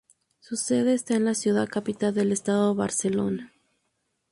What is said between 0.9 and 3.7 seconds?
esta en la ciudad capital del estado, Barcelona.